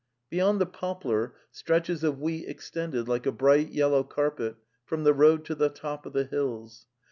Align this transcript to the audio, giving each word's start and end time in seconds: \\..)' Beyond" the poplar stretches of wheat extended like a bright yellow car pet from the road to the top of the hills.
\\..)' 0.17 0.29
Beyond" 0.31 0.59
the 0.59 0.65
poplar 0.65 1.35
stretches 1.51 2.03
of 2.03 2.17
wheat 2.19 2.45
extended 2.49 3.07
like 3.07 3.27
a 3.27 3.31
bright 3.31 3.69
yellow 3.69 4.03
car 4.03 4.31
pet 4.31 4.55
from 4.83 5.03
the 5.03 5.13
road 5.13 5.45
to 5.45 5.53
the 5.53 5.69
top 5.69 6.07
of 6.07 6.13
the 6.13 6.23
hills. 6.25 6.87